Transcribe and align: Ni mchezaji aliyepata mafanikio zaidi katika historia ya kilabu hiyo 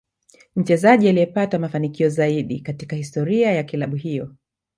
Ni 0.55 0.61
mchezaji 0.61 1.09
aliyepata 1.09 1.59
mafanikio 1.59 2.09
zaidi 2.09 2.59
katika 2.59 2.95
historia 2.95 3.51
ya 3.51 3.63
kilabu 3.63 3.95
hiyo 3.95 4.35